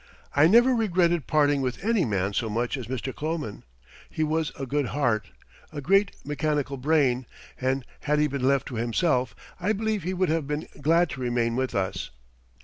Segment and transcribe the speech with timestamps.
[0.35, 3.13] I never regretted parting with any man so much as Mr.
[3.13, 3.61] Kloman.
[4.09, 5.29] His was a good heart,
[5.71, 7.27] a great mechanical brain,
[7.59, 11.21] and had he been left to himself I believe he would have been glad to
[11.21, 12.09] remain with us.